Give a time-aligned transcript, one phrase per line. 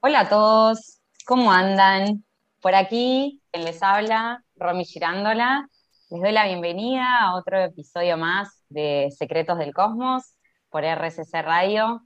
[0.00, 2.24] Hola a todos, ¿cómo andan?
[2.60, 5.68] Por aquí, quien les habla, Romy Girándola.
[6.10, 10.34] Les doy la bienvenida a otro episodio más de Secretos del Cosmos
[10.70, 12.02] por RCC Radio.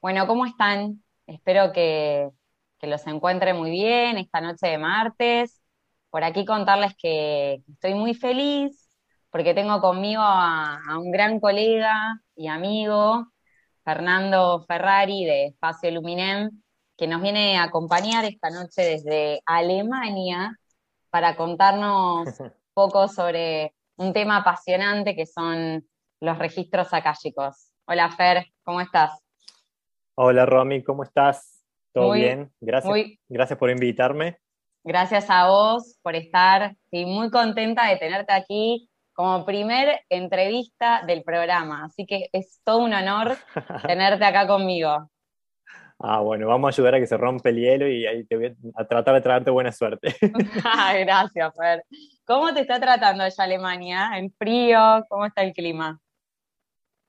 [0.00, 1.04] Bueno, ¿cómo están?
[1.26, 2.30] Espero que,
[2.78, 5.60] que los encuentre muy bien esta noche de martes.
[6.10, 8.88] Por aquí contarles que estoy muy feliz
[9.30, 13.26] porque tengo conmigo a, a un gran colega y amigo,
[13.84, 16.62] Fernando Ferrari de Espacio Luminem,
[16.98, 20.58] que nos viene a acompañar esta noche desde Alemania
[21.10, 25.86] para contarnos un poco sobre un tema apasionante que son
[26.20, 27.70] los registros akáshicos.
[27.86, 29.12] Hola Fer, ¿cómo estás?
[30.16, 31.62] Hola Romy, ¿cómo estás?
[31.92, 32.52] ¿Todo Muy- bien?
[32.60, 34.38] Gracias, muy- gracias por invitarme.
[34.82, 41.22] Gracias a vos por estar y muy contenta de tenerte aquí como primer entrevista del
[41.22, 41.84] programa.
[41.84, 43.36] Así que es todo un honor
[43.86, 45.08] tenerte acá conmigo.
[46.00, 48.56] Ah, bueno, vamos a ayudar a que se rompa el hielo y ahí te voy
[48.76, 50.14] a, tratar de traerte buena suerte.
[50.64, 51.82] Ay, Gracias, Fer.
[52.24, 54.10] ¿Cómo te está tratando allá Alemania?
[54.14, 55.04] ¿En frío?
[55.08, 56.00] ¿Cómo está el clima?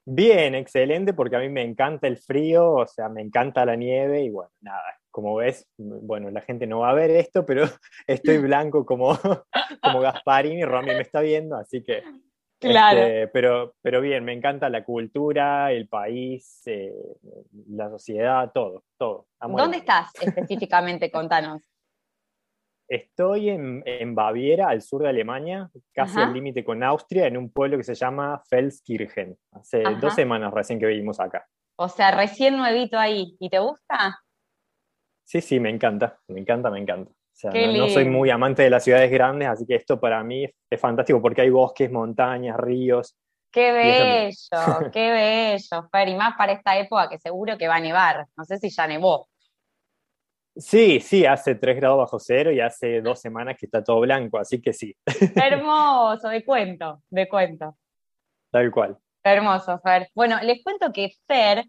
[0.04, 4.24] Bien, excelente, porque a mí me encanta el frío, o sea, me encanta la nieve
[4.24, 7.64] y bueno, nada, como ves, bueno, la gente no va a ver esto, pero
[8.08, 9.16] estoy blanco como,
[9.82, 12.02] como Gasparín y Romy me está viendo, así que...
[12.60, 13.00] Claro.
[13.00, 16.92] este, pero, pero bien, me encanta la cultura, el país, eh,
[17.68, 19.28] la sociedad, todo, todo.
[19.40, 21.10] ¿Dónde estás específicamente?
[21.10, 21.62] Contanos.
[22.86, 26.28] Estoy en, en Baviera, al sur de Alemania, casi Ajá.
[26.28, 29.38] al límite con Austria, en un pueblo que se llama Felskirchen.
[29.52, 29.98] Hace Ajá.
[30.00, 31.46] dos semanas recién que vivimos acá.
[31.76, 33.36] O sea, recién nuevito ahí.
[33.38, 34.18] ¿Y te gusta?
[35.24, 37.12] Sí, sí, me encanta, me encanta, me encanta.
[37.40, 39.98] O sea, Qué no, no soy muy amante de las ciudades grandes, así que esto
[39.98, 43.16] para mí es, fantástico porque hay bosques, montañas, ríos.
[43.50, 46.08] Qué bello, qué bello, Fer.
[46.10, 48.26] Y más para esta época que seguro que va a nevar.
[48.36, 49.26] No sé si ya nevó.
[50.54, 54.36] Sí, sí, hace 3 grados bajo cero y hace dos semanas que está todo blanco,
[54.36, 54.94] así que sí,
[55.34, 57.78] Hermoso, de cuento, de cuento.
[58.50, 58.98] tal cual.
[59.24, 60.10] Hermoso, Fer.
[60.14, 61.64] Bueno, les cuento que Fer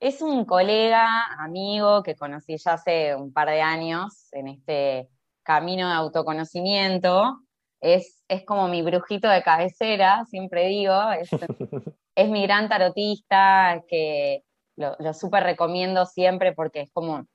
[0.00, 5.10] es un colega, amigo que conocí ya hace un par de años en este
[5.42, 7.38] camino de autoconocimiento.
[7.80, 11.10] Es, es como mi brujito de cabecera, siempre digo.
[11.12, 11.30] Es,
[12.14, 14.42] es mi gran tarotista, que
[14.76, 17.26] lo, lo súper recomiendo siempre porque es como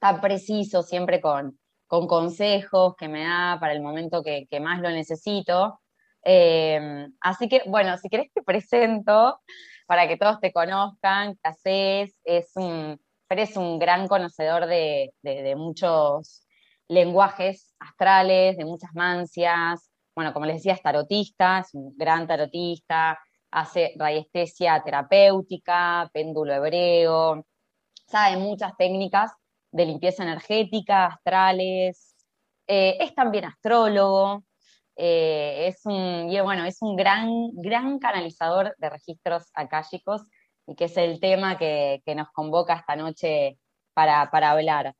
[0.00, 4.80] tan preciso, siempre con, con consejos que me da para el momento que, que más
[4.80, 5.80] lo necesito.
[6.24, 9.40] Eh, así que, bueno, si querés te presento
[9.86, 15.42] para que todos te conozcan, qué haces, es un, eres un gran conocedor de, de-
[15.42, 16.43] de muchos
[16.88, 23.18] lenguajes astrales, de muchas mancias, bueno, como les decía, es tarotista, es un gran tarotista,
[23.50, 27.44] hace radiestesia terapéutica, péndulo hebreo,
[28.06, 29.32] sabe muchas técnicas
[29.72, 32.14] de limpieza energética, astrales,
[32.66, 34.44] eh, es también astrólogo,
[34.96, 40.22] eh, es un, bueno, es un gran, gran canalizador de registros akáshicos
[40.66, 43.58] y que es el tema que, que nos convoca esta noche
[43.94, 44.94] para, para hablar.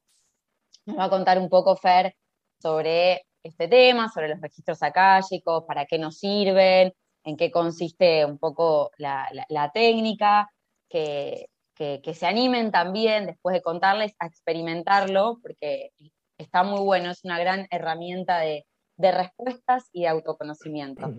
[0.86, 2.14] Nos va a contar un poco, Fer,
[2.60, 6.92] sobre este tema, sobre los registros akáshicos, para qué nos sirven,
[7.24, 10.50] en qué consiste un poco la, la- la técnica,
[10.88, 15.90] que, que- que se animen también, después de contarles, a experimentarlo, porque
[16.38, 18.66] está muy bueno, es una gran herramienta de,
[18.96, 21.12] de respuestas y de autoconocimiento.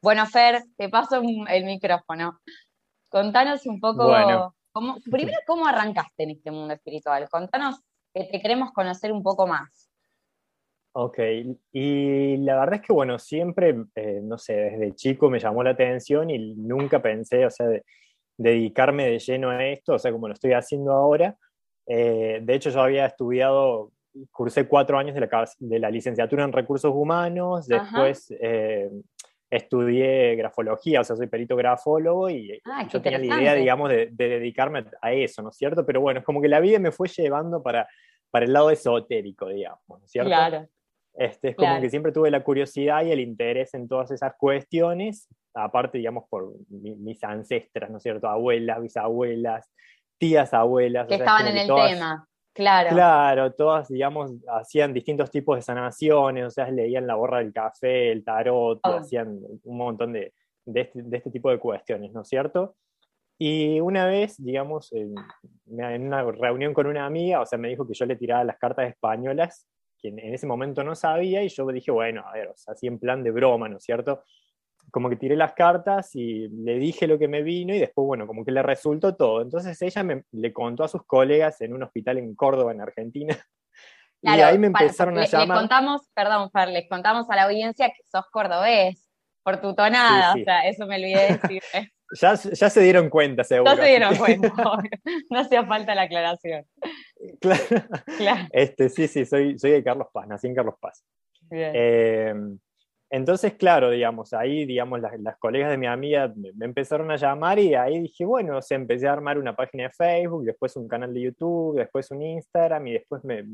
[0.00, 2.40] Bueno, Fer, te paso el micrófono.
[3.10, 4.54] Contanos un poco, Bueno.
[4.72, 7.28] cómo, primero, cómo arrancaste en este mundo espiritual.
[7.28, 7.76] Contanos
[8.18, 9.88] que te queremos conocer un poco más.
[10.92, 11.18] Ok,
[11.72, 15.70] y la verdad es que, bueno, siempre, eh, no sé, desde chico me llamó la
[15.70, 17.84] atención y nunca pensé, o sea, de,
[18.36, 21.36] dedicarme de lleno a esto, o sea, como lo estoy haciendo ahora.
[21.86, 23.92] Eh, de hecho, yo había estudiado,
[24.32, 28.90] cursé cuatro años de la, de la licenciatura en recursos humanos, después eh,
[29.50, 34.08] estudié grafología, o sea, soy perito grafólogo y Ah, yo tenía la idea, digamos, de,
[34.10, 35.86] de dedicarme a eso, ¿no es cierto?
[35.86, 37.86] Pero bueno, es como que la vida me fue llevando para,
[38.30, 40.28] para el lado esotérico, digamos, ¿no es cierto?
[40.28, 40.66] Claro,
[41.14, 41.82] Este, es como Claro.
[41.82, 46.52] que siempre tuve la curiosidad y el interés en todas esas cuestiones, aparte, digamos, por
[46.68, 48.28] mi- mis ancestras, ¿no es cierto?
[48.28, 49.68] Abuelas, bisabuelas,
[50.18, 51.06] tías abuelas.
[51.06, 52.28] o que sea, es estaban en que el todas- tema.
[52.54, 57.52] Claro, Claro, todas, digamos, hacían distintos tipos de sanaciones, o sea, leían la borra del
[57.52, 58.88] café, el tarot, Oh.
[58.98, 60.32] hacían un montón de,
[60.66, 62.74] de este, de este tipo de cuestiones, ¿no es cierto?
[63.38, 65.14] Y una vez, digamos, en,
[65.66, 68.58] en una reunión con una amiga, o sea, me dijo que yo le tiraba las
[68.58, 69.66] cartas españolas,
[70.00, 72.74] que en, en ese momento no sabía, y yo dije, bueno, a ver, o sea,
[72.74, 74.24] así en plan de broma, ¿no es cierto?
[74.90, 78.26] como que tiré las cartas y le dije lo que me vino y después, bueno,
[78.26, 79.42] como que le resultó todo.
[79.42, 83.36] Entonces ella me, le contó a sus colegas en un hospital en Córdoba, en Argentina.
[84.22, 85.48] y ahí me empezaron a llamar.
[85.48, 89.08] Les contamos, perdón, Fer, les contamos a la audiencia que sos cordobés
[89.42, 91.62] por tu tonada, o sea, eso me olvidé decir.
[92.20, 93.70] ya, ya se dieron cuenta, seguro.
[93.70, 94.52] No se dieron cuenta,
[95.30, 96.64] no hacía falta la aclaración.
[97.40, 97.62] Claro.
[98.16, 98.48] claro.
[98.52, 101.04] Este, sí, sí, soy, soy de Carlos Paz, nací en Carlos Paz.
[101.50, 101.72] Bien.
[101.74, 102.34] Eh,
[103.10, 107.74] entonces, claro, digamos, ahí, digamos, las, colegas de mi amiga me, empezaron a llamar y
[107.74, 111.14] ahí dije, bueno, o sea, empecé a armar una página de Facebook, después un canal
[111.14, 113.44] de YouTube, después un Instagram y después me,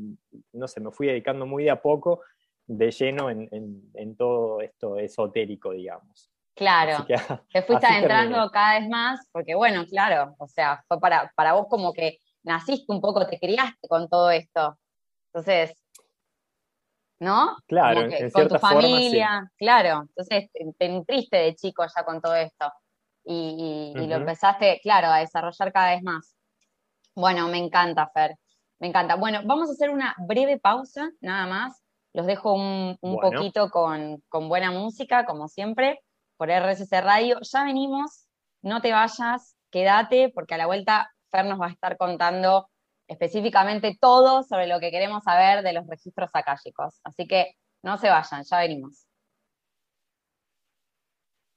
[0.51, 2.21] no sé, me fui dedicando muy de a poco
[2.67, 6.29] de lleno en, todo esto esotérico, digamos.
[6.55, 7.05] Claro,
[7.51, 11.67] te fuiste adentrando cada vez más, porque bueno, claro, o sea, fue para, para vos
[11.69, 14.77] como que naciste un poco, te criaste con todo esto.
[15.27, 15.75] Entonces,
[17.19, 17.57] ¿no?
[17.67, 20.03] Claro, con tu familia, claro.
[20.07, 22.71] Entonces te, nutriste de chico ya con todo esto
[23.25, 26.35] y, lo empezaste, claro, a desarrollar cada vez más.
[27.15, 28.37] Bueno, me encanta, Fer,
[28.79, 29.15] me encanta.
[29.15, 31.81] Bueno, vamos a hacer una breve pausa, nada más.
[32.13, 35.99] Los dejo un, poquito con, con buena música, como siempre,
[36.37, 37.39] por RSS Radio.
[37.41, 38.27] Ya venimos,
[38.61, 42.69] no te vayas, quédate, porque a la vuelta Fer nos va a estar contando
[43.07, 46.99] específicamente todo sobre lo que queremos saber de los registros akáshicos.
[47.03, 47.53] Así que
[47.83, 49.05] no se vayan, ya venimos.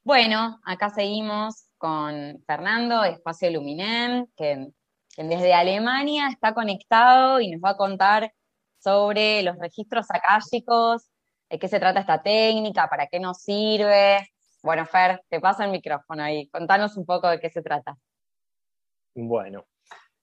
[0.05, 4.69] Bueno, acá seguimos con Fernando, Espacio Luminem, que,
[5.17, 8.33] desde Alemania está conectado y nos va a contar
[8.79, 11.09] sobre los registros akáshicos,
[11.51, 14.29] de qué se trata esta técnica, para qué nos sirve.
[14.63, 16.49] Bueno, Fer, te paso el micrófono ahí.
[16.49, 17.97] Contanos un poco de qué se trata.
[19.15, 19.67] Bueno,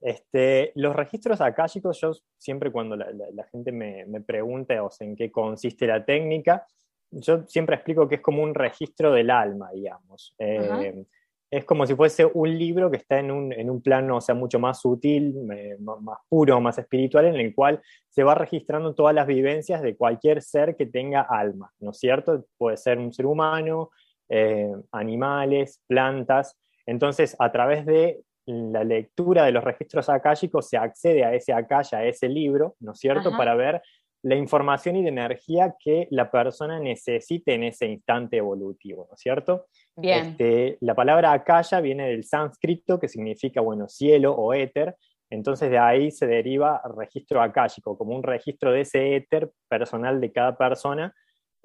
[0.02, 5.32] este, los registros akáshicos, yo siempre cuando la, gente me, pregunta o sea, en qué
[5.32, 6.66] consiste la técnica,
[7.12, 10.36] yo siempre explico que es como un registro del alma, digamos.
[10.38, 11.06] Eh,
[11.50, 14.82] es como si fuese un libro que está en un, plano, o sea, mucho más
[14.82, 15.36] sutil,
[15.80, 20.42] más puro, más espiritual, en el cual se va registrando todas las vivencias de cualquier
[20.42, 22.46] ser que tenga alma, ¿no es cierto?
[22.58, 23.92] Puede ser un ser humano,
[24.30, 26.58] eh, animales, plantas.
[26.86, 32.00] Entonces, a través de la lectura de los registros akáshicos se accede a ese akaya,
[32.00, 33.82] a ese libro, ¿no es cierto?, para ver
[34.22, 39.22] la información y la energía que la persona necesite en ese instante evolutivo, ¿no es
[39.22, 39.68] cierto?
[39.96, 40.30] Bien.
[40.30, 44.96] Este, la palabra akaya viene del sánscrito, que significa, bueno, cielo o éter,
[45.30, 50.32] entonces de ahí se deriva registro akáshico, como un registro de ese éter personal de
[50.32, 51.14] cada persona,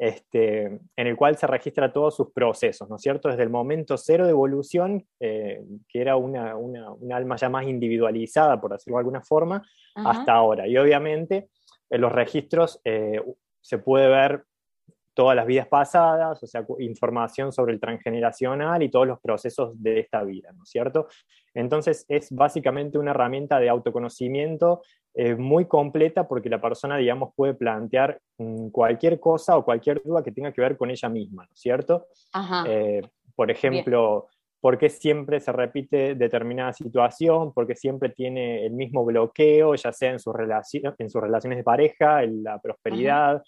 [0.01, 0.65] este,
[0.97, 3.29] en el cual se registra todos sus procesos, ¿no es cierto?
[3.29, 6.55] Desde el momento cero de evolución, eh, que era una,
[7.13, 9.63] alma ya más individualizada, por decirlo de alguna forma,
[9.95, 10.67] hasta ahora.
[10.67, 11.51] Y obviamente
[11.91, 13.21] en los registros eh,
[13.61, 14.45] se puede ver
[15.15, 20.01] todas las vidas pasadas, o sea, información sobre el transgeneracional y todos los procesos de
[20.01, 21.09] esta vida, ¿no es cierto?
[21.55, 24.83] Entonces es básicamente una herramienta de autoconocimiento
[25.15, 30.23] eh, muy completa porque la persona, digamos, puede plantear mm, cualquier cosa o cualquier duda
[30.23, 32.07] que tenga que ver con ella misma, ¿no es cierto?
[32.67, 33.03] Eh,
[33.35, 34.29] por ejemplo,
[34.61, 37.53] ¿por qué siempre se repite determinada situación?
[37.53, 40.35] ¿Por qué siempre tiene el mismo bloqueo, ya sea en, sus
[40.99, 43.43] en sus relaciones de pareja, en la prosperidad?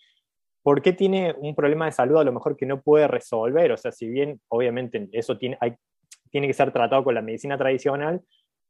[0.63, 3.73] ¿Por qué tiene un problema de salud a lo mejor que no puede resolver?
[3.73, 5.59] O sea, si bien obviamente eso tiene,
[6.31, 8.23] tiene que ser tratado con la medicina tradicional,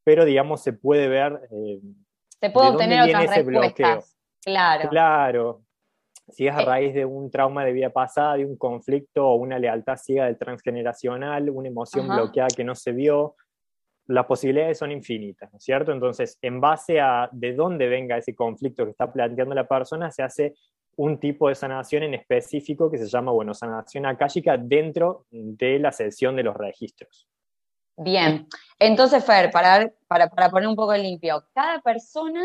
[0.05, 1.41] pero digamos se puede ver...
[1.51, 1.81] Eh,
[2.41, 4.17] se puede obtener otras respuestas.
[4.43, 4.89] Claro.
[4.89, 5.63] Claro.
[6.29, 9.59] Si es a raíz de un trauma de vida pasada, de un conflicto o una
[9.59, 13.37] lealtad ciega del transgeneracional, una emoción bloqueada que no se vio,
[14.07, 15.93] las posibilidades son infinitas, ¿no es cierto?
[15.93, 20.23] Entonces, en base a de dónde venga ese conflicto que está planteando la persona, se
[20.23, 20.55] hace
[20.97, 25.93] un tipo de sanación en específico que se llama, bueno, sanación akáshica dentro de la
[25.93, 27.29] sesión de los registros.
[27.97, 28.47] Bien,
[28.79, 32.43] entonces Fer, para, para, poner un poco limpio, cada persona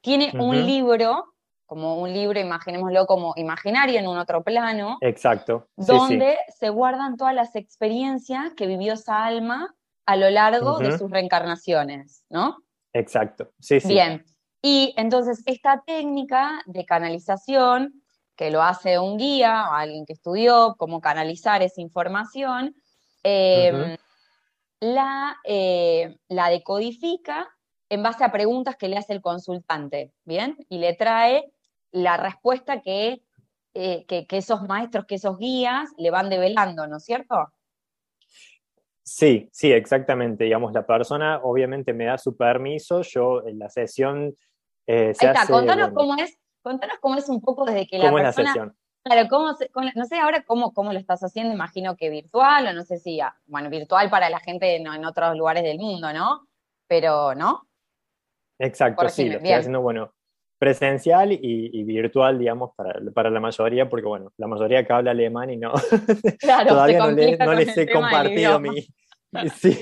[0.00, 1.34] tiene un libro,
[1.66, 4.98] como un libro, imaginémoslo como imaginario en un otro plano.
[5.00, 5.68] Exacto.
[5.76, 9.74] donde se guardan todas las experiencias que vivió esa alma
[10.06, 12.56] a lo largo de sus reencarnaciones, ¿no?
[12.94, 13.88] Exacto, sí, sí.
[13.88, 14.24] Bien,
[14.62, 18.02] y entonces esta técnica de canalización,
[18.36, 22.76] que lo hace un guía o alguien que estudió cómo canalizar esa información,
[23.22, 23.96] em,
[24.80, 27.48] la, eh, la decodifica
[27.88, 30.56] en base a preguntas que le hace el consultante, ¿bien?
[30.68, 31.52] Y le trae
[31.90, 33.22] la respuesta que,
[33.74, 37.52] eh, que, que, esos maestros, que esos guías le van develando, ¿no es cierto?
[39.08, 40.44] Sí, sí, exactamente.
[40.44, 44.36] Digamos, la persona obviamente me da su permiso, yo en la sesión
[44.86, 48.74] eh, Ahí está, contanos cómo es, contanos cómo es un poco desde que la persona.
[49.02, 49.54] Claro, ¿cómo
[49.94, 53.18] no sé ahora cómo, cómo lo estás haciendo, imagino que virtual, o no sé si,
[53.20, 56.46] ah, bueno, virtual para la gente en, otros lugares del mundo, ¿no?
[56.86, 57.66] Pero, ¿no?
[58.58, 60.12] Exacto, sí, lo estoy haciendo, bueno,
[60.58, 65.56] presencial y, virtual, digamos, para, la mayoría, porque, bueno, la mayoría que habla alemán y
[65.56, 65.72] no,
[66.68, 68.70] todavía no, les he compartido mi...
[69.56, 69.74] Sí,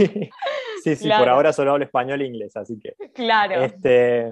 [0.82, 2.96] sí, sí, por ahora solo hablo español e inglés, así que...
[3.14, 3.62] Claro.
[3.62, 4.30] Este,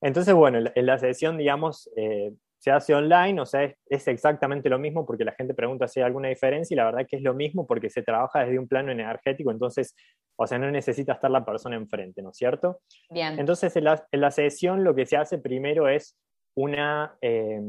[0.00, 4.78] entonces, bueno, en la sesión, digamos, eh, se hace online, o sea, es, exactamente lo
[4.78, 7.32] mismo porque la gente pregunta si hay alguna diferencia y la verdad que es lo
[7.32, 9.94] mismo porque se trabaja desde un plano energético, entonces,
[10.36, 12.80] o sea, no necesita estar la persona enfrente, ¿no es cierto?
[13.10, 13.38] Bien.
[13.38, 16.18] Entonces, en la, sesión lo que se hace primero es
[16.56, 17.60] una eh,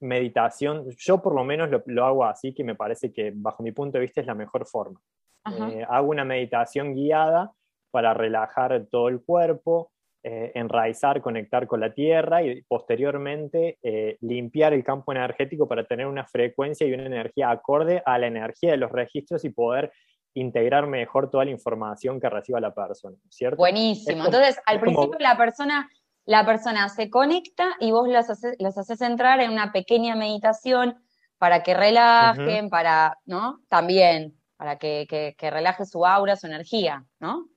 [0.00, 3.98] meditación, yo por lo menos lo, hago así, que me parece que bajo mi punto
[3.98, 5.00] de vista es la mejor forma.
[5.46, 7.52] Eh, hago una meditación guiada
[7.90, 9.92] para relajar todo el cuerpo,
[10.26, 16.06] eh, enraizar, conectar con la tierra y posteriormente eh, limpiar el campo energético para tener
[16.06, 19.92] una frecuencia y una energía acorde a la energía de los registros y poder
[20.32, 23.58] integrar mejor toda la información que reciba la persona, ¿cierto?
[23.58, 24.24] Buenísimo.
[24.24, 25.88] Entonces, al principio la persona
[26.26, 30.96] la persona se conecta y vos los haces, entrar en una pequeña meditación
[31.38, 33.60] para que relajen, para, ¿no?
[33.68, 37.48] También, para que, que, relaje su aura, su energía, ¿no?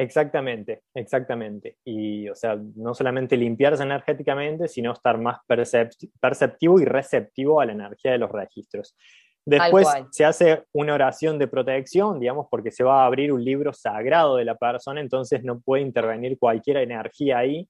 [0.00, 1.76] Exactamente, exactamente.
[1.84, 7.72] Y, o sea, no solamente limpiarse energéticamente, sino estar más perceptivo y receptivo a la
[7.72, 8.96] energía de los registros.
[9.44, 13.74] Después se hace una oración de protección, digamos, porque se va a abrir un libro
[13.74, 17.68] sagrado de la persona, entonces no puede intervenir cualquier energía ahí.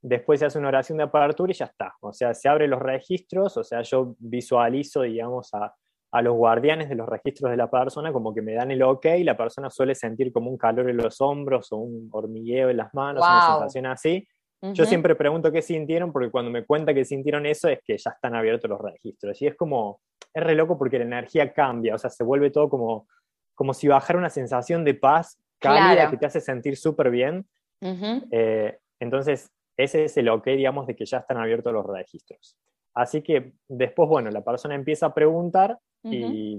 [0.00, 1.94] Después se hace una oración de apertura y ya está.
[2.00, 5.72] O sea, se abren los registros, o sea, yo visualizo, digamos, a,
[6.12, 9.06] a los guardianes de los registros de la persona, como que me dan el ok,
[9.18, 12.76] y la persona suele sentir como un calor en los hombros o un hormigueo en
[12.76, 14.28] las manos, una sensación así.
[14.74, 18.10] Yo siempre pregunto qué sintieron, porque cuando me cuenta que sintieron eso es que ya
[18.10, 19.40] están abiertos los registros.
[19.42, 20.00] Y es como,
[20.32, 23.08] es re loco porque la energía cambia, o sea, se vuelve todo como,
[23.54, 27.44] como si bajara una sensación de paz cálida que te hace sentir súper bien.
[27.80, 32.56] Eh, entonces, ese es el ok, digamos, de que ya están abiertos los registros.
[32.94, 36.58] Así que después, bueno, la persona empieza a preguntar y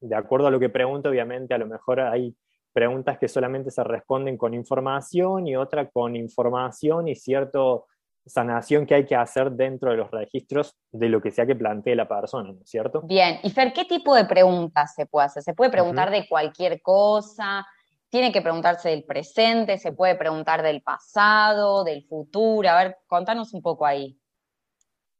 [0.00, 2.34] de acuerdo a lo que pregunta, obviamente, a lo mejor hay
[2.72, 7.86] preguntas que solamente se responden con información y otra con información y cierto
[8.26, 11.96] sanación que hay que hacer dentro de los registros de lo que sea que plantee
[11.96, 13.02] la persona, ¿no es cierto?
[13.02, 15.42] Bien, y Fer, ¿qué tipo de preguntas se puede hacer?
[15.42, 17.66] ¿Se puede preguntar de cualquier cosa?
[18.08, 19.78] ¿Tiene que preguntarse del presente?
[19.78, 22.68] ¿Se puede preguntar del pasado, del futuro?
[22.68, 24.18] A ver, contanos un poco ahí.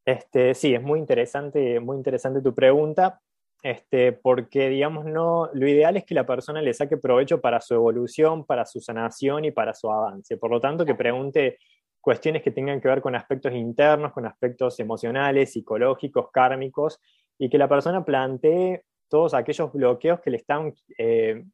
[0.04, 3.20] Este, sí, es muy interesante, muy interesante tu pregunta,
[3.62, 7.74] este, porque digamos, no, lo ideal es que la persona le saque provecho para su
[7.74, 10.36] evolución, para su sanación y para su avance.
[10.36, 11.58] Por lo tanto, que pregunte
[12.00, 16.98] cuestiones que tengan que ver con aspectos internos, con aspectos emocionales, psicológicos, kármicos,
[17.38, 21.44] y que la persona plantee todos aquellos bloqueos que le están eh,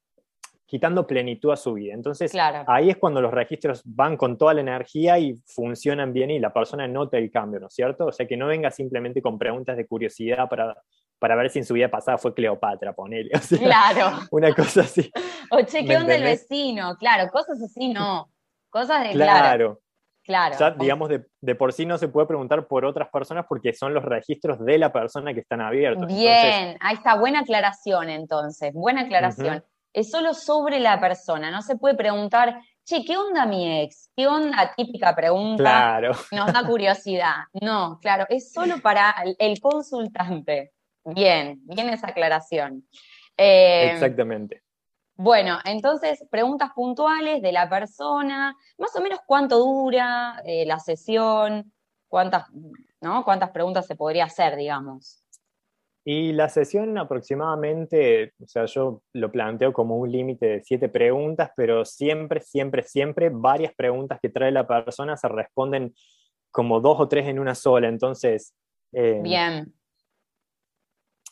[0.66, 1.94] quitando plenitud a su vida.
[1.94, 2.32] Entonces,
[2.66, 6.52] ahí es cuando los registros van con toda la energía y funcionan bien y la
[6.52, 8.06] persona nota el cambio, ¿no es cierto?
[8.06, 10.76] O sea, que no venga simplemente con preguntas de curiosidad para,
[11.18, 13.30] para ver si en su vida pasada fue Cleopatra, ponele.
[13.58, 14.20] claro.
[14.30, 15.10] Una cosa así.
[15.50, 16.96] O che, ¿qué onda el vecino?
[16.96, 18.32] Claro, cosas así no.
[18.68, 19.80] Cosas de claro.
[20.24, 20.56] Claro.
[20.58, 24.04] Ya, digamos, de, por sí no se puede preguntar por otras personas porque son los
[24.04, 26.08] registros de la persona que están abiertos.
[26.08, 29.62] Bien, ahí está, buena aclaración entonces, buena aclaración
[29.96, 34.10] es solo sobre la persona, no se puede preguntar, che, ¿qué onda mi ex?
[34.14, 34.74] ¿Qué onda?
[34.76, 35.62] Típica pregunta.
[35.62, 36.12] Claro.
[36.32, 37.36] Nos da curiosidad.
[37.62, 40.74] No, claro, es solo para el consultante.
[41.06, 42.86] Bien, bien esa aclaración.
[43.36, 44.62] Eh, Exactamente.
[45.14, 51.72] Bueno, entonces, preguntas puntuales de la persona, más o menos cuánto dura eh, la sesión,
[52.08, 52.44] cuántas,
[53.00, 53.24] ¿no?
[53.24, 55.22] cuántas preguntas se podría hacer, digamos.
[56.04, 61.50] Y la sesión aproximadamente, o sea, yo lo planteo como un límite de siete preguntas,
[61.56, 65.94] pero siempre, siempre, siempre varias preguntas que trae la persona se responden
[66.50, 67.88] como dos o tres en una sola.
[67.88, 68.54] Entonces...
[68.92, 69.72] Eh, Bien.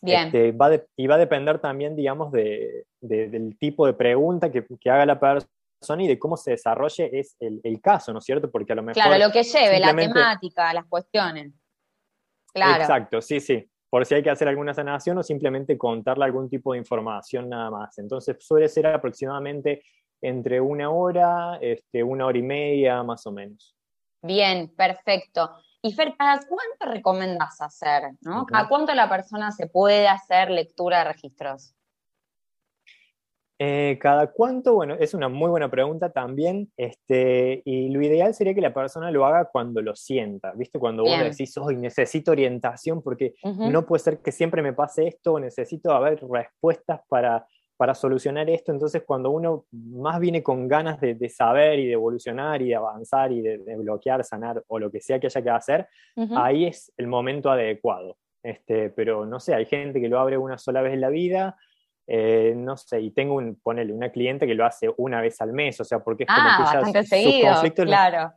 [0.04, 0.26] Bien.
[0.26, 4.90] Este, va y va a depender también, digamos, de, del tipo de pregunta que, que,
[4.90, 8.50] haga la persona y de cómo se desarrolle es el, el, caso, ¿no es cierto?
[8.50, 9.02] Porque a lo mejor...
[9.02, 11.52] Claro, lo que lleve, la temática, las cuestiones.
[12.52, 12.82] Claro.
[12.82, 16.72] Exacto, sí, sí por si hay que hacer alguna sanación o simplemente contarle algún tipo
[16.72, 17.96] de información nada más.
[17.98, 19.84] Entonces suele ser aproximadamente
[20.20, 23.76] entre una hora, este, una hora y media más o menos.
[24.20, 25.48] Bien, perfecto.
[25.84, 28.04] Y Fer, ¿cada cuánto recomendás hacer?
[28.54, 31.74] ¿A cuánto la persona se puede hacer lectura de registros?
[33.58, 34.76] Eh, ¿Cada cuánto?
[34.76, 36.72] Bueno, es una muy buena pregunta también.
[36.78, 40.52] Este, y lo ideal sería que la persona lo haga cuando lo sienta.
[40.52, 40.78] ¿Viste?
[40.78, 45.34] Cuando vos decís, hoy necesito orientación porque no puede ser que siempre me pase esto,
[45.34, 47.46] o necesito haber respuestas para,
[47.84, 48.72] para solucionar esto.
[48.72, 53.30] Entonces, cuando uno más viene con ganas de, saber y de evolucionar y de avanzar
[53.30, 55.88] y de, bloquear, sanar o lo que sea que haya que hacer,
[56.34, 58.16] ahí es el momento adecuado.
[58.42, 61.58] Este, pero no sé, hay gente que lo abre una sola vez en la vida
[62.06, 65.52] eh, no sé, y tengo un, ponele, una cliente que lo hace una vez al
[65.52, 68.32] mes, o sea, porque es como ah, que ella seguido, claro.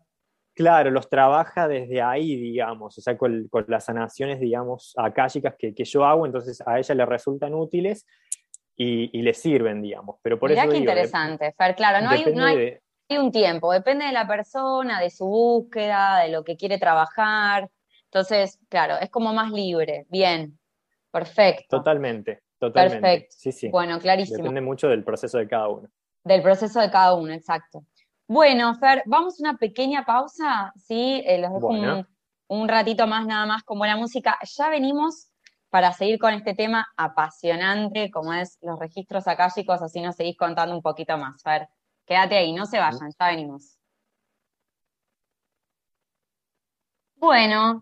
[0.54, 5.86] claro, los trabaja desde ahí, digamos, o sea, con, las sanaciones, digamos, akáshicas que, que,
[5.86, 8.06] yo hago, entonces a ella le resultan útiles
[8.78, 10.18] y, le sirven, digamos.
[10.22, 12.78] Pero por Mirá qué interesante, Fer, claro, no, hay, no hay,
[13.10, 17.70] un tiempo, depende de la persona, de su búsqueda, de lo que quiere trabajar.
[18.06, 20.06] Entonces, claro, es como más libre.
[20.10, 20.58] Bien,
[21.12, 21.78] perfecto.
[21.78, 22.44] Totalmente.
[22.60, 23.02] Totalmente.
[23.02, 23.36] Perfecto.
[23.38, 23.70] Sí, sí.
[23.70, 24.38] Bueno, clarísimo.
[24.38, 25.90] Depende mucho del proceso de cada uno.
[26.24, 27.86] Del proceso de cada uno, exacto.
[28.28, 31.24] Bueno, Fer, vamos a una pequeña pausa, ¿sí?
[31.26, 31.70] Eh, los dejo
[32.50, 34.38] un, ratito más nada más con buena música.
[34.58, 35.30] Ya venimos
[35.70, 40.76] para seguir con este tema apasionante como es los registros akáshicos, así nos seguís contando
[40.76, 41.68] un poquito más, Fer.
[42.06, 43.78] Quédate ahí, no se vayan, ya venimos.
[47.16, 47.82] Bueno,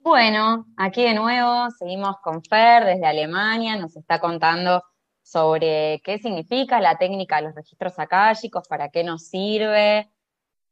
[0.00, 4.82] bueno, aquí de nuevo seguimos con Fer desde Alemania, nos está contando
[5.22, 10.10] sobre qué significa la técnica de los registros akáshicos, para qué nos sirve.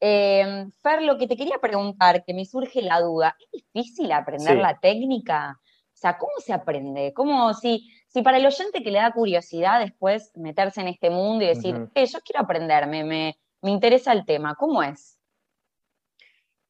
[0.00, 4.56] Eh, Fer, lo que te quería preguntar, que me surge la duda, ¿es difícil aprender
[4.56, 5.60] la técnica?
[5.62, 7.12] O sea, ¿cómo se aprende?
[7.12, 11.44] ¿Cómo si, si para el oyente que le da curiosidad después meterse en este mundo
[11.44, 15.20] y decir, eh, yo quiero aprenderme, me, me interesa el tema, ¿cómo es?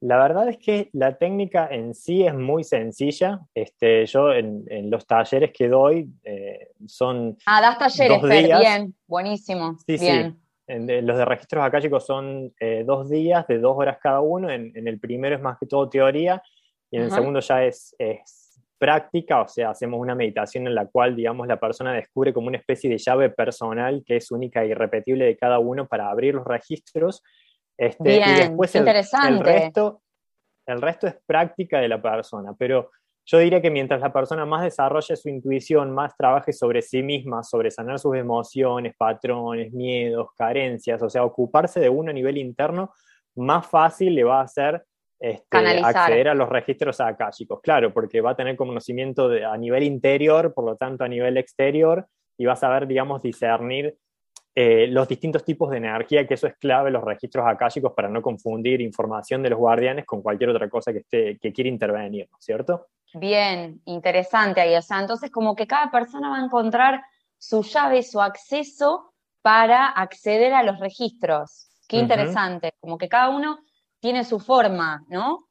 [0.01, 3.41] La verdad es que la técnica en sí es muy sencilla.
[3.55, 7.37] Este, yo en, los talleres que doy eh, son.
[7.45, 8.23] Ah, das talleres,
[8.59, 9.77] bien, buenísimo.
[9.87, 10.33] Sí, bien.
[10.33, 10.40] sí.
[10.79, 14.51] Los de registros acá, chicos, son eh, dos días de dos horas cada uno.
[14.51, 16.43] En, el primero es más que todo teoría
[16.91, 18.41] y en el segundo ya es, es,
[18.81, 22.57] práctica, o sea, hacemos una meditación en la cual, digamos, la persona descubre como una
[22.57, 26.47] especie de llave personal que es única e irrepetible de cada uno para abrir los
[26.47, 27.23] registros.
[27.77, 30.03] Este, y después el, resto,
[30.67, 32.91] el resto es práctica de la persona, pero
[33.25, 37.43] yo diría que mientras la persona más desarrolle su intuición, más trabaje sobre sí misma,
[37.43, 42.93] sobre sanar sus emociones, patrones, miedos, carencias, o sea, ocuparse de uno a nivel interno,
[43.37, 44.85] más fácil le va a hacer
[45.19, 47.61] este, acceder a los registros akáshicos.
[47.61, 52.07] Claro, porque va a tener conocimiento a nivel interior, por lo tanto a nivel exterior,
[52.39, 53.97] y va a saber, digamos, discernir
[54.63, 58.21] eh, los distintos tipos de energía, que eso es clave los registros akáshicos para no
[58.21, 62.37] confundir información de los guardianes con cualquier otra cosa que, esté, que quiera intervenir, ¿no
[62.39, 62.89] es cierto?
[63.15, 64.77] Bien, interesante ahí.
[64.77, 67.03] O sea, entonces como que cada persona va a encontrar
[67.39, 71.71] su llave, su acceso para acceder a los registros.
[71.89, 73.61] Qué interesante, como que cada uno
[73.99, 75.49] tiene su forma, ¿no?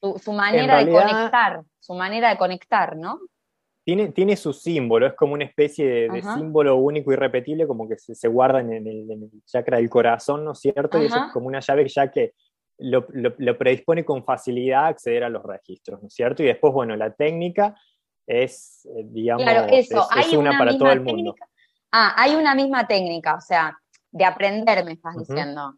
[0.00, 3.18] Su, manera de conectar, su manera de conectar, ¿no?
[3.84, 8.28] Tiene, su símbolo, es como una especie de, símbolo único y repetible, como que se,
[8.28, 11.02] guarda en el, chakra del corazón, ¿no es cierto?
[11.02, 12.32] Y eso es como una llave ya que
[12.78, 13.06] lo,
[13.58, 16.42] predispone con facilidad a acceder a los registros, ¿no es cierto?
[16.42, 17.74] Y después, bueno, la técnica
[18.26, 19.90] es, eh, digamos, es,
[20.32, 21.34] una, para todo el mundo.
[21.92, 23.78] Ah, hay una misma técnica, o sea,
[24.10, 25.74] de aprender, me estás diciendo.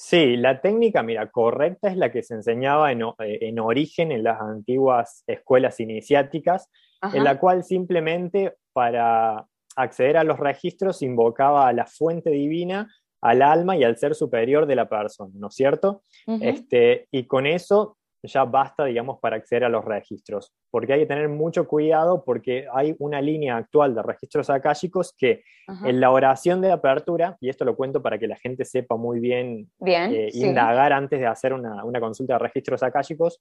[0.00, 4.22] Sí, la técnica, mira, correcta es la que se enseñaba en, eh, en origen en
[4.22, 6.70] las antiguas escuelas iniciáticas,
[7.12, 12.88] en la cual simplemente para acceder a los registros invocaba a la fuente divina,
[13.20, 16.04] al alma y al ser superior de la persona, ¿no es cierto?
[16.42, 21.06] este, y con eso ya basta, digamos, para acceder a los registros, porque hay que
[21.06, 25.42] tener mucho cuidado porque hay una línea actual de registros akáshicos que
[25.84, 29.20] en la oración de apertura, y esto lo cuento para que la gente sepa muy
[29.20, 33.40] bien, eh, indagar antes de hacer una, una consulta de registros akáshicos,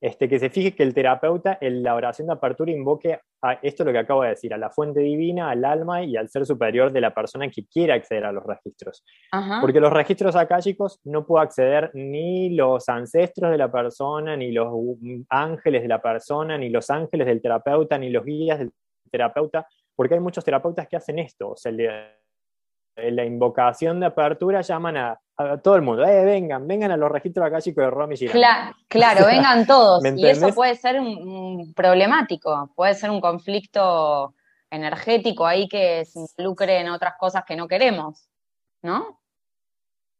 [0.00, 3.84] este, que se fije que el terapeuta en la oración de apertura invoque a esto
[3.84, 6.90] lo que acabo de decir, a la fuente divina, al alma y al ser superior
[6.90, 9.04] de la persona que quiera acceder a los registros.
[9.60, 14.72] Porque los registros akáshicos no puede acceder ni los ancestros de la persona, ni los
[15.28, 18.72] ángeles de la persona, ni los ángeles del terapeuta, ni los guías del
[19.10, 21.50] terapeuta, porque hay muchos terapeutas que hacen esto.
[21.50, 21.72] O sea,
[22.96, 25.20] en la invocación de apertura llaman a,
[25.62, 29.66] todo el mundo, eh, vengan, vengan a los registros akáshicos de Romy Claro, claro vengan
[29.66, 30.04] todos.
[30.04, 34.34] y eso puede ser un, problemático, puede ser un conflicto
[34.70, 38.28] energético ahí que se involucre en otras cosas que no queremos,
[38.82, 39.18] ¿no?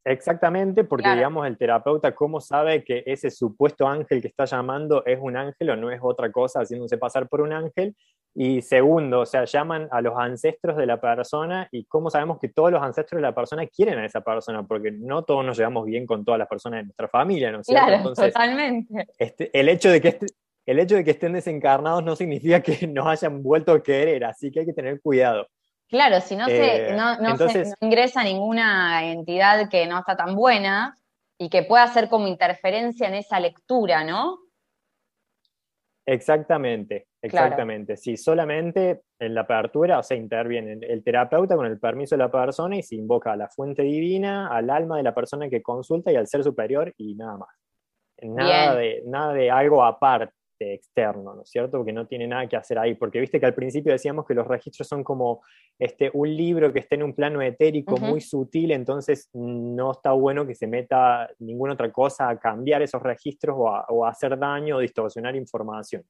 [0.03, 5.19] Exactamente, porque digamos el terapeuta, ¿cómo sabe que ese supuesto ángel que está llamando es
[5.21, 7.95] un ángel o no es otra cosa haciéndose pasar por un ángel?
[8.35, 12.49] Y segundo, o sea, llaman a los ancestros de la persona y cómo sabemos que
[12.49, 15.85] todos los ancestros de la persona quieren a esa persona, porque no todos nos llevamos
[15.87, 17.87] bien con todas las personas de nuestra familia, ¿no es cierto?
[17.87, 19.07] Claro, totalmente.
[19.19, 20.27] Este, el, hecho de que este,
[20.67, 24.51] el hecho de que estén desencarnados no significa que nos hayan vuelto a querer, así
[24.51, 25.49] que hay que tener cuidado.
[25.89, 30.97] Claro, si no, se, eh, no, se, ingresa ninguna entidad que no está tan buena
[31.37, 34.39] y que pueda hacer como interferencia en esa lectura, ¿no?
[36.07, 37.97] Exactamente, exactamente.
[37.97, 42.31] Si solamente en la apertura, o sea, interviene el terapeuta con el permiso de la
[42.31, 46.13] persona y se invoca a la fuente divina, al alma de la persona que consulta
[46.13, 47.49] y al ser superior y nada más.
[48.23, 51.79] Nada, de, nada de algo aparte externo, ¿no es cierto?
[51.79, 54.47] Porque no tiene nada que hacer ahí, porque viste que al principio decíamos que los
[54.47, 55.43] registros son como
[55.79, 60.47] este, un libro que está en un plano etérico muy sutil, entonces no está bueno
[60.47, 64.81] que se meta ninguna otra cosa a cambiar esos registros o a, hacer daño o
[64.81, 66.03] distorsionar información.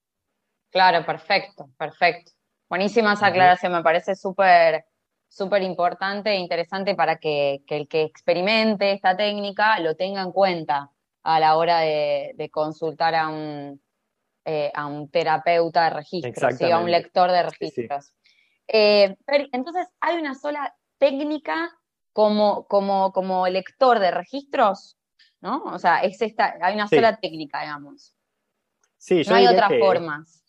[0.71, 2.33] Claro, perfecto, perfecto.
[2.69, 4.85] Buenísima esa aclaración, me parece súper
[5.29, 10.91] súper importante e interesante para que, el que experimente esta técnica lo tenga en cuenta
[11.23, 13.81] a la hora de consultar a un,
[14.45, 18.13] eh, a un terapeuta de registros, a un lector de registros.
[18.67, 19.17] Eh,
[19.53, 21.71] entonces, ¿hay una sola técnica
[22.13, 24.97] como, como, como lector de registros?
[25.41, 25.63] ¿No?
[25.65, 28.17] O sea, es esta, hay una sola técnica, digamos.
[28.97, 30.40] Sí, no hay otras formas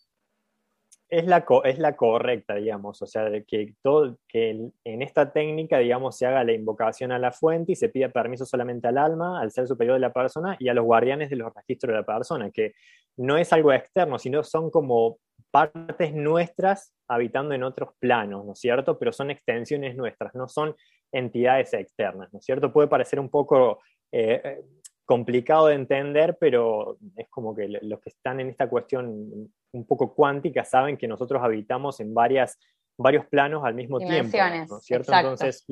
[1.12, 6.16] es la, es la correcta, digamos, o sea, que, todo, que en esta técnica, digamos,
[6.16, 9.50] se haga la invocación a la fuente y se pida permiso solamente al alma, al
[9.50, 12.50] ser superior de la persona y a los guardianes de los registros de la persona,
[12.50, 12.72] que
[13.18, 15.18] no es algo externo, sino son como
[15.50, 18.98] partes nuestras habitando en otros planos, ¿no es cierto?
[18.98, 20.74] Pero son extensiones nuestras, no son
[21.12, 22.72] entidades externas, ¿no es cierto?
[22.72, 24.62] Puede parecer un poco eh, eh,
[25.04, 30.14] complicado de entender, pero es como que los que están en esta cuestión un poco
[30.14, 32.58] cuántica saben que nosotros habitamos en varias,
[32.96, 34.36] varios planos al mismo tiempo.
[34.68, 35.12] ¿no es cierto?
[35.12, 35.66] Entonces,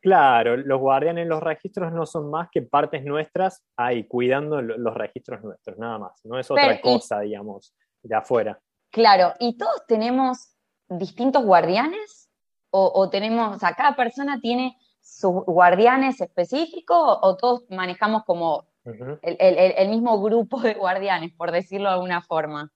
[0.00, 4.94] claro, los guardianes en los registros no son más que partes nuestras ahí, cuidando los
[4.94, 6.20] registros nuestros, nada más.
[6.24, 8.60] No es otra cosa, digamos, de afuera.
[8.90, 10.56] Claro, ¿y todos tenemos
[10.88, 12.30] distintos guardianes?
[12.76, 18.66] ¿O, tenemos, o sea, cada persona tiene sus guardianes específicos o todos manejamos como
[19.22, 22.72] el, mismo grupo de guardianes, por decirlo de alguna forma?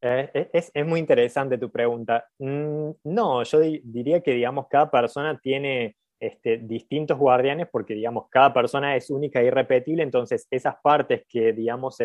[0.00, 2.26] Eh, es, muy interesante tu pregunta.
[2.38, 8.52] Mm, no, yo diría que, digamos, cada persona tiene este, distintos guardianes porque, digamos, cada
[8.52, 11.98] persona es única e irrepetible, entonces esas partes que, digamos,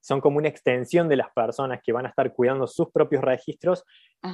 [0.00, 3.84] son como una extensión de las personas que van a estar cuidando sus propios registros,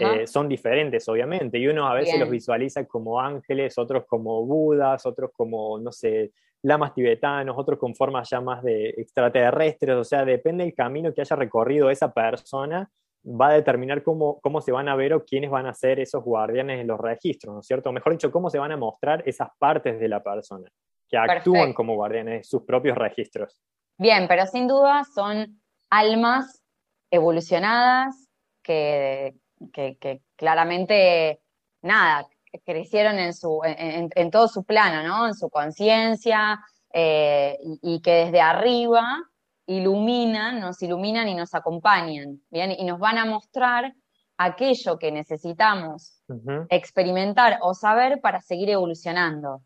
[0.01, 5.05] eh, son diferentes, obviamente, y uno a veces los visualiza como ángeles, otros como budas,
[5.07, 10.25] otros como, no sé, lamas tibetanos, otros con formas ya más de extraterrestres, o sea,
[10.25, 12.89] depende del camino que haya recorrido esa persona,
[13.25, 16.25] va a determinar cómo, cómo se van a ver o quiénes van a ser esos
[16.25, 17.93] guardianes en los registros, ¿no es cierto?
[17.93, 20.69] Mejor dicho, cómo se van a mostrar esas partes de la persona
[21.09, 23.61] que actúan como guardianes de sus propios registros.
[23.99, 26.63] Bien, pero sin duda son almas
[27.11, 28.29] evolucionadas
[28.63, 29.35] que,
[29.71, 31.41] que claramente,
[31.83, 32.27] nada,
[32.65, 35.27] crecieron en, su, en, todo su plano, ¿no?
[35.27, 36.61] En su conciencia,
[36.93, 39.23] eh, y, que desde arriba
[39.67, 42.73] iluminan, nos iluminan y nos acompañan, ¿bien?
[42.73, 43.95] Y nos van a mostrar
[44.37, 46.23] aquello que necesitamos
[46.69, 49.63] experimentar o saber para seguir evolucionando,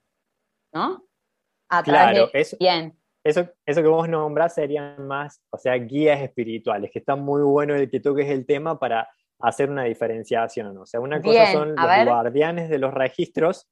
[0.72, 1.04] ¿no?
[1.68, 2.96] A claro, eso, bien.
[3.24, 7.74] Eso, eso que vos nombrás serían más, o sea, guías espirituales, que está muy bueno
[7.74, 9.08] el que toques el tema para
[9.40, 10.76] hacer una diferenciación.
[10.78, 13.66] O sea, una cosa son los guardianes de los registros,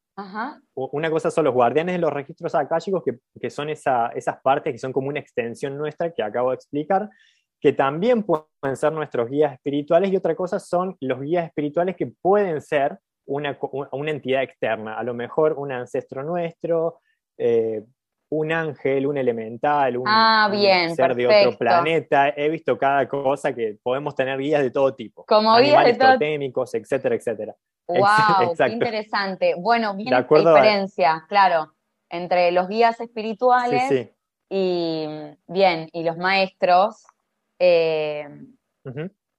[0.74, 4.72] una cosa son los guardianes de los registros akáshicos, que, que son esa, esas partes
[4.72, 7.08] que son como una extensión nuestra que acabo de explicar,
[7.60, 12.06] que también pueden ser nuestros guías espirituales, y otra cosa son los guías espirituales que
[12.06, 13.58] pueden ser una,
[13.92, 17.00] una entidad externa, a lo mejor un ancestro nuestro,
[17.38, 17.84] eh,
[18.38, 20.50] un ángel, un elemental, un, ah,
[20.94, 22.28] ser de otro planeta.
[22.36, 25.24] He visto cada cosa que podemos tener guías de todo tipo.
[25.26, 26.18] Como guías de todo
[26.74, 27.54] etcétera, etcétera.
[27.86, 27.98] Wow,
[28.58, 29.54] qué interesante.
[29.56, 31.74] Bueno, viene la diferencia, claro,
[32.10, 34.10] entre los guías espirituales
[34.48, 35.06] y
[35.46, 37.04] bien, y los maestros.
[37.58, 38.28] Eh,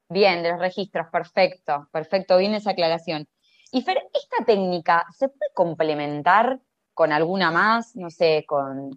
[0.09, 3.27] bien, de los registros, perfecto, perfecto, bien esa aclaración.
[3.71, 6.59] Y Fer, ¿esta técnica se puede complementar
[6.95, 8.89] con alguna más, no sé, con,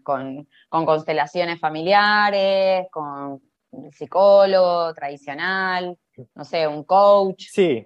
[0.71, 3.43] constelaciones familiares, con
[3.91, 5.99] psicólogo tradicional,
[6.35, 7.49] no sé, un coach.
[7.51, 7.85] Sí,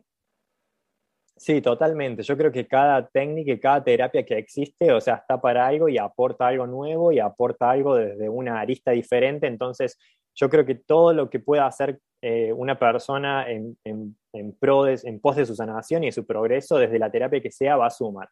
[1.35, 2.22] sí, totalmente.
[2.22, 5.88] Yo creo que cada técnica y cada terapia que existe, o sea, está para algo
[5.88, 9.46] y aporta algo nuevo y aporta algo desde una arista diferente.
[9.46, 9.98] Entonces,
[10.35, 14.87] yo creo que todo lo que pueda hacer eh, una persona en, en, en, pro
[14.87, 17.87] en pos de su sanación y de su progreso, desde la terapia que sea, va
[17.87, 18.29] a sumar.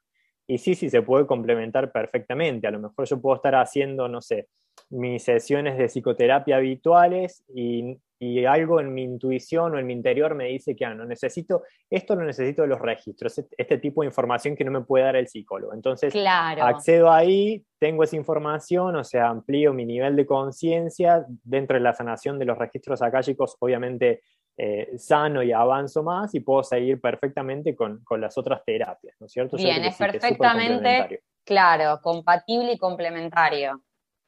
[0.50, 2.66] Y sí, sí, se puede complementar perfectamente.
[2.66, 4.48] A lo mejor yo puedo estar haciendo, no sé,
[4.90, 10.34] mis sesiones de psicoterapia habituales y, y algo en mi intuición o en mi interior
[10.34, 14.02] me dice que ah, no necesito, esto lo necesito de los registros, este, este tipo
[14.02, 15.72] de información que no me puede dar el psicólogo.
[15.72, 16.12] Entonces,
[16.60, 21.94] accedo ahí, tengo esa información, o sea, amplío mi nivel de conciencia dentro de la
[21.94, 24.22] sanación de los registros akáshicos, obviamente
[24.62, 29.24] eh, sano y avanzo más y puedo seguir perfectamente con, con las otras terapias, ¿no
[29.24, 29.56] es cierto?
[29.56, 33.80] Bien, es perfectamente, claro, compatible y complementario.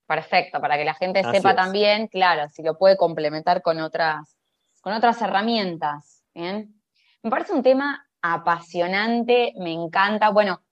[0.07, 4.39] Perfecto, para que la gente sepa también, claro, si lo puede complementar con otras,
[4.81, 6.25] con otras herramientas.
[6.33, 6.81] ¿bien?
[7.23, 10.31] Me parece un tema apasionante, me encanta.
[10.31, 10.63] Bueno,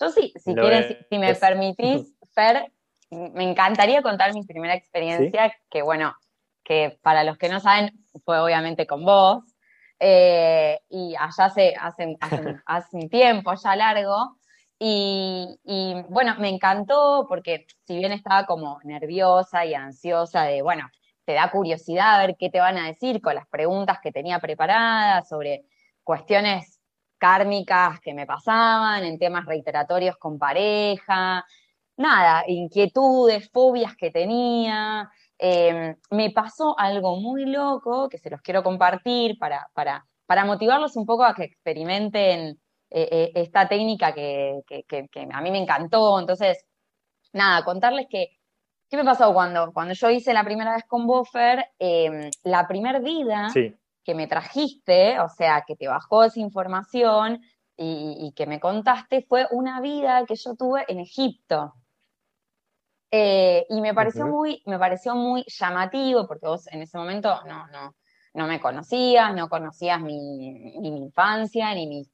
[0.00, 2.70] yo sí, si quieres, si, me permitís, Fer,
[3.10, 6.14] me encantaría contar mi primera experiencia, que bueno,
[6.62, 9.44] que para los que no saben, fue obviamente con vos.
[10.00, 12.16] Eh, y allá hace, hace,
[12.66, 14.38] hace un tiempo ya largo,
[14.80, 20.88] y, bueno, me encantó porque si bien estaba como nerviosa y ansiosa de, bueno,
[21.24, 24.38] te da curiosidad a ver qué te van a decir con las preguntas que tenía
[24.38, 25.64] preparadas sobre
[26.04, 26.80] cuestiones
[27.18, 31.44] kármicas que me pasaban, en temas reiteratorios con pareja,
[31.96, 35.10] nada, inquietudes, fobias que tenía.
[35.38, 40.96] Em, me pasó algo muy loco que se los quiero compartir para, para, para motivarlos
[40.96, 44.62] un poco a que experimenten eh, eh, esta técnica que,
[45.32, 46.18] a mí me encantó.
[46.18, 46.64] Entonces,
[47.32, 48.38] nada, contarles que,
[48.88, 51.66] ¿qué me pasó cuando, cuando yo hice la primera vez con Buffer?
[51.78, 53.48] Em, la primera vida
[54.04, 57.40] que me trajiste, o sea, que te bajó esa información
[57.76, 61.74] y, que me contaste, fue una vida que yo tuve en Egipto.
[63.10, 67.66] Eh, y me pareció, muy, me pareció muy llamativo, porque vos en ese momento no,
[67.68, 67.94] no,
[68.34, 72.04] no me conocías, no conocías mi, ni mi infancia, ni, mi,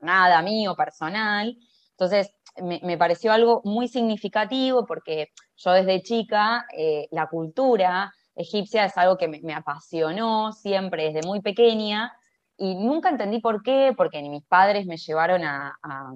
[0.00, 1.56] nada mío personal.
[1.90, 2.30] Entonces,
[2.62, 9.16] me, pareció algo muy significativo porque yo desde chica, eh, la cultura egipcia es algo
[9.16, 12.12] que me, apasionó siempre desde muy pequeña
[12.56, 16.12] y nunca entendí por qué, porque ni mis padres me llevaron a, a,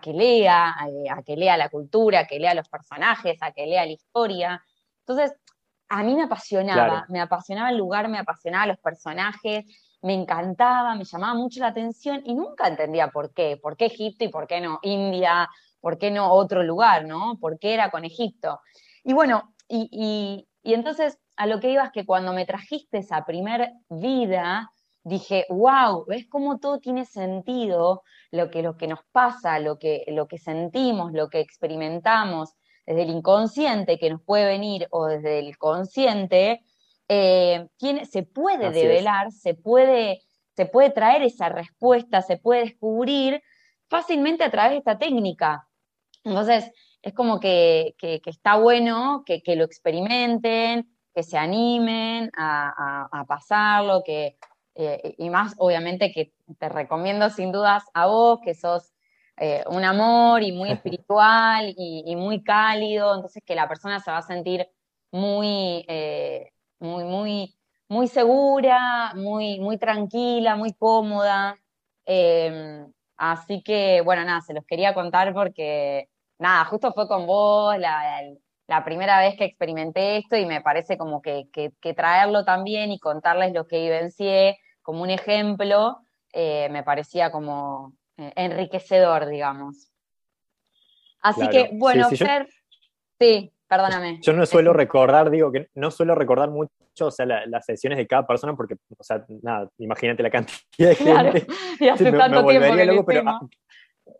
[0.00, 0.74] que lea,
[1.10, 4.62] a, que lea la cultura, a que lea los personajes, a que lea la historia.
[5.00, 5.32] Entonces,
[5.88, 9.64] a mí me apasionaba, me apasionaba el lugar, me apasionaba los personajes,
[10.02, 14.24] me encantaba, me llamaba mucho la atención y nunca entendía por qué, por qué Egipto
[14.24, 15.48] y por qué no India,
[15.80, 17.38] por qué no otro lugar, ¿no?
[17.40, 18.60] ¿Por qué era con Egipto?
[19.04, 23.72] Y bueno, y, entonces a lo que iba es que cuando me trajiste esa primer
[23.88, 24.70] vida,
[25.06, 28.02] dije, wow, ¿ves cómo todo tiene sentido?
[28.32, 33.02] Lo que, lo que nos pasa, lo que, lo que sentimos, lo que experimentamos, desde
[33.02, 36.64] el inconsciente que nos puede venir o desde el consciente,
[37.08, 37.68] eh,
[38.10, 40.22] se puede develar, se puede,
[40.56, 43.40] se puede traer esa respuesta, se puede descubrir
[43.88, 45.68] fácilmente a través de esta técnica.
[46.24, 54.36] Entonces, es como que, está bueno que, lo experimenten, que se animen a, pasarlo, que,
[54.78, 58.92] eh, y más obviamente que te recomiendo sin dudas a vos, que sos
[59.38, 64.18] eh, un amor y muy espiritual y, muy cálido, entonces que la persona se va
[64.18, 64.68] a sentir
[65.10, 67.56] muy, eh, muy, muy,
[67.88, 71.58] muy segura, muy, muy tranquila, muy cómoda.
[72.04, 76.08] Em, así que, bueno, nada, se los quería contar porque,
[76.38, 81.22] nada, justo fue con vos la, primera vez que experimenté esto y me parece como
[81.22, 85.98] que, que, traerlo también y contarles lo que vivencié como un ejemplo,
[86.32, 89.90] eh, me parecía como, eh, enriquecedor, digamos.
[91.20, 92.46] Así que, bueno, Fer,
[93.18, 94.20] sí, perdóname.
[94.22, 96.70] Yo no suelo recordar, digo que no suelo recordar mucho,
[97.00, 100.94] o sea, las sesiones de cada persona, porque, o sea, nada, imagínate la cantidad de
[100.94, 101.46] gente.
[101.80, 103.40] y hace tanto tiempo que pero, ah,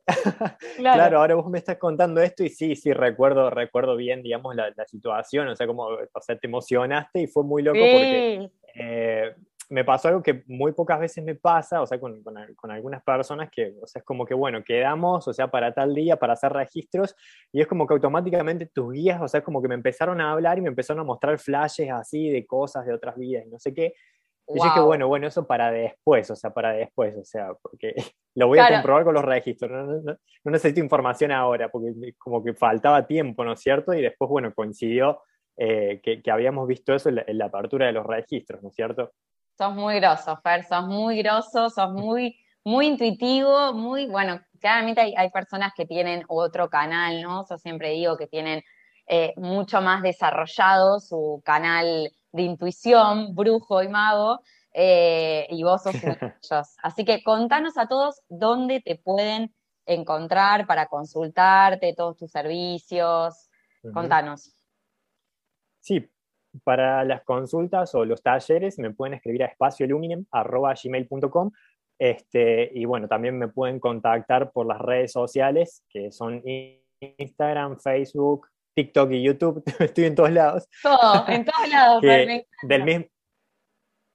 [0.79, 1.21] claro.
[1.21, 5.47] ahora vos me estás contando esto y sí, sí, recuerdo, recuerdo bien, digamos, la, situación,
[5.47, 9.33] o sea, como, o sea, te emocionaste y fue muy loco porque eh,
[9.69, 13.51] me pasó algo que muy pocas veces me pasa, o sea, con, con, algunas personas
[13.51, 16.53] que, o sea, es como que, bueno, quedamos, o sea, para tal día, para hacer
[16.53, 17.17] registros,
[17.53, 20.59] y es como que automáticamente tus guías, o sea, como que me empezaron a hablar
[20.59, 23.75] y me empezaron a mostrar flashes así de cosas de otras vidas y no sé
[23.75, 23.95] qué.
[24.49, 27.95] Y yo dije, bueno, bueno, eso para después, o sea, para después, o sea, porque
[28.37, 30.01] lo voy a comprobar con los registros, no, no,
[30.45, 33.93] no, necesito información ahora, porque como que faltaba tiempo, ¿no es cierto?
[33.93, 35.23] Y después, bueno, coincidió
[35.57, 38.69] eh, que, que, habíamos visto eso en la, en la, apertura de los registros, ¿no
[38.69, 39.13] es cierto?
[39.57, 45.31] Sos muy groso, Fer, sos muy groso, sos muy, muy intuitivo, muy, bueno, claramente hay,
[45.31, 47.47] personas que tienen otro canal, ¿no?
[47.49, 48.63] Yo siempre digo que tienen
[49.07, 54.41] eh, mucho más desarrollado su canal de intuición, brujo y mago,
[54.75, 56.77] eh, y vos sos uno de ellos.
[56.83, 59.55] Así que contanos a todos dónde te pueden
[59.87, 63.49] encontrar para consultarte, todos tus servicios.
[63.95, 64.55] Contanos.
[65.81, 66.11] Sí,
[66.65, 71.53] para las consultas o los talleres me pueden escribir a espacioluminem.gmail.com
[71.99, 76.43] este, y bueno, también me pueden contactar por las redes sociales, que son
[77.01, 79.63] Instagram, Facebook, TikTok y YouTube.
[79.79, 80.69] Estoy en todos lados.
[80.83, 82.03] Todo, en todos lados.
[82.03, 83.07] del, mismo,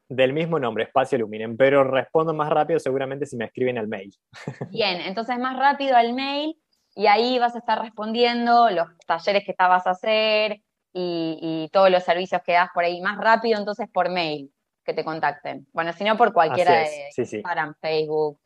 [0.10, 4.13] del mismo nombre, Espacio Luminen, pero respondo más rápido seguramente si me escriben al mail.
[4.71, 6.56] Bien, entonces más rápido al mail
[6.93, 10.62] y ahí vas a estar respondiendo los talleres que estabas a hacer
[10.93, 13.01] y, todos los servicios que das por ahí.
[13.01, 14.51] Más rápido entonces por mail
[14.84, 15.67] que te contacten.
[15.73, 18.39] Bueno, si no por cualquiera de Instagram, Facebook,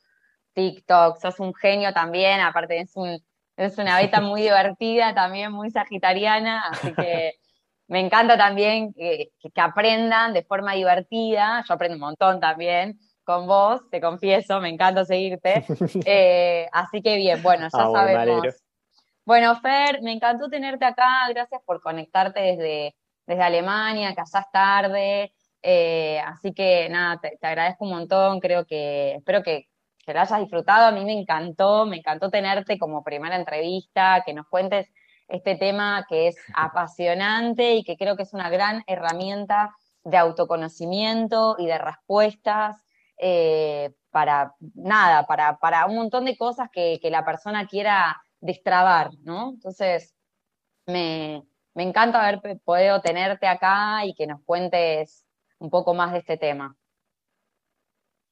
[0.53, 3.19] TikTok, sos un genio también, aparte es un
[3.57, 7.33] es una beta muy divertida, también muy sagitariana, así que
[7.87, 11.63] me encanta también que, aprendan de forma divertida.
[11.67, 15.65] Yo aprendo un montón también con vos, te confieso, me encanta seguirte.
[16.05, 18.64] Eh, así que bien, bueno, ya ah, sabemos.
[19.25, 24.51] Bueno, Fer, me encantó tenerte acá, gracias por conectarte desde, desde Alemania, que allá es
[24.51, 25.33] tarde.
[25.61, 29.67] Eh, así que nada, te, agradezco un montón, creo que, espero que
[30.05, 30.87] que lo hayas disfrutado.
[30.87, 34.91] A mí me encantó, me encantó tenerte como primera entrevista, que nos cuentes
[35.27, 41.55] este tema que es apasionante y que creo que es una gran herramienta de autoconocimiento
[41.57, 42.77] y de respuestas
[43.17, 49.51] eh, para nada, para, para, un montón de cosas que, la persona quiera destrabar, ¿no?
[49.51, 50.13] Entonces,
[50.85, 51.43] me,
[51.73, 55.25] me encanta haber podido tenerte acá y que nos cuentes
[55.59, 56.75] un poco más de este tema.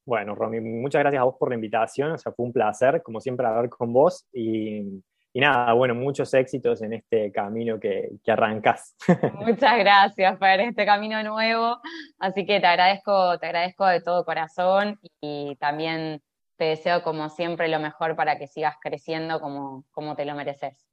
[0.06, 3.22] Bueno, Romy, muchas gracias a vos por la invitación, o sea, fue un placer, como
[3.22, 5.02] siempre, hablar con vos y,
[5.34, 8.96] nada, bueno, muchos éxitos en este camino que, que arrancás.
[9.46, 11.80] Muchas gracias, por este camino nuevo,
[12.20, 16.22] así que te agradezco, te agradezco de todo corazón y también
[16.58, 20.88] te deseo como siempre lo mejor para que sigas creciendo como, como te lo mereces.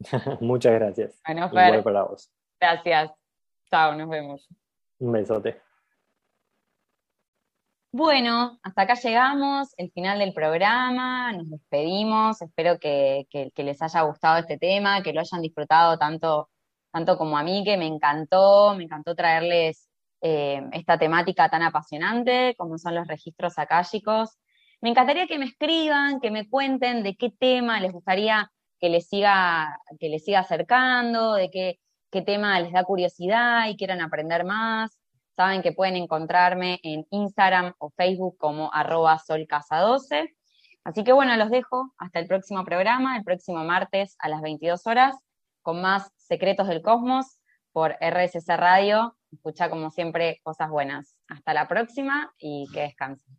[0.40, 1.20] Muchas gracias.
[1.26, 2.30] Bueno, Fer, para vos.
[2.60, 3.12] Gracias.
[3.70, 4.48] Chao, nos vemos.
[4.98, 5.60] Un besote.
[7.92, 14.36] Bueno, hasta acá llegamos, el final del programa, nos despedimos, espero que, les haya gustado
[14.36, 16.50] este tema, que lo hayan disfrutado tanto,
[16.92, 19.88] tanto como a mí, que me encantó, me encantó traerles
[20.20, 24.36] eh, esta temática tan apasionante como son los registros akáshicos.
[24.86, 29.08] Me encantaría que me escriban, que me cuenten de qué tema les gustaría que les
[29.08, 31.80] siga, que les siga acercando, de qué,
[32.24, 34.96] tema les da curiosidad y quieran aprender más.
[35.34, 40.32] Saben que pueden encontrarme en Instagram o Facebook como arroba solcasa12.
[40.84, 44.86] Así que bueno, los dejo hasta el próximo programa, el próximo martes a las 22
[44.86, 45.16] horas,
[45.62, 47.40] con más Secretos del Cosmos
[47.72, 49.16] por RSC Radio.
[49.32, 51.16] Escucha como siempre cosas buenas.
[51.26, 53.36] Hasta la próxima y que descansen.